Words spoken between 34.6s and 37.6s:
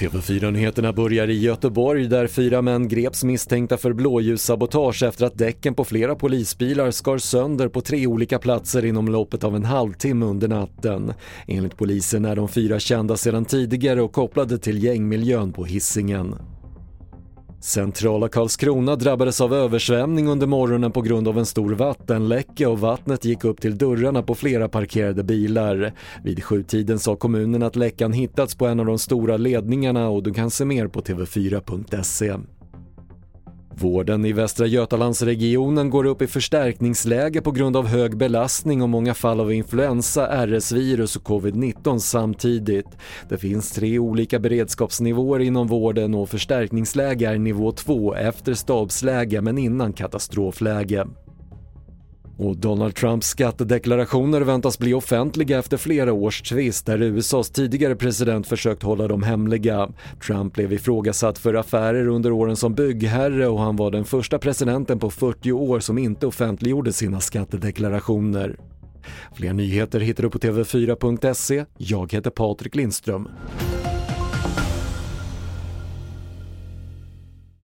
Götalandsregionen går upp i förstärkningsläge på